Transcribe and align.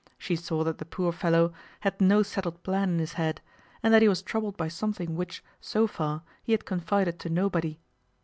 She 0.17 0.35
saw 0.35 0.63
that 0.63 0.79
the 0.79 0.85
poor 0.85 1.11
fellow 1.11 1.53
had 1.81 2.01
no 2.01 2.23
settled 2.23 2.63
plan 2.63 2.89
in 2.89 2.97
his 2.97 3.13
head, 3.13 3.39
and 3.83 3.93
that 3.93 4.01
he 4.01 4.07
was 4.07 4.23
troubled 4.23 4.57
by 4.57 4.67
something 4.67 5.15
which, 5.15 5.43
so 5.59 5.85
far, 5.85 6.23
he 6.41 6.53
had 6.53 6.65
confided 6.65 7.19
to 7.19 7.29
nobody. 7.29 7.79